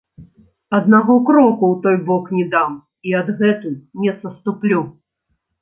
[0.77, 2.71] Аднаго кроку ў той бок не дам
[3.11, 4.81] і адгэтуль не саступлю.